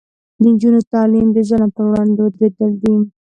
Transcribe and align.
د 0.41 0.43
نجونو 0.53 0.79
تعلیم 0.93 1.27
د 1.33 1.37
ظلم 1.49 1.69
پر 1.75 1.83
وړاندې 1.89 2.23
دریدل 2.35 2.71
دي. 2.83 2.95